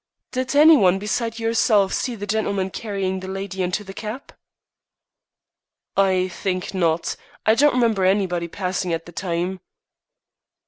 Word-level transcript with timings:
"Did 0.31 0.55
any 0.55 0.75
one 0.75 0.97
besides 0.97 1.39
yourself 1.39 1.93
see 1.93 2.15
the 2.15 2.25
gentleman 2.25 2.71
carrying 2.71 3.19
the 3.19 3.27
lady 3.27 3.61
into 3.61 3.83
the 3.83 3.93
cab?" 3.93 4.33
"I 5.95 6.27
think 6.27 6.73
not. 6.73 7.15
I 7.45 7.53
don't 7.53 7.73
remember 7.75 8.03
anybody 8.03 8.47
passin' 8.47 8.91
at 8.93 9.05
the 9.05 9.11
time." 9.11 9.59